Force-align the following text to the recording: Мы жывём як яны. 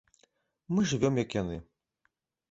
Мы 0.75 0.85
жывём 0.91 1.19
як 1.23 1.35
яны. 1.41 1.57